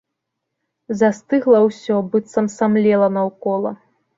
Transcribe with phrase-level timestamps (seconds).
[1.01, 3.79] Застыгла ўсё, быццам самлела наўкола.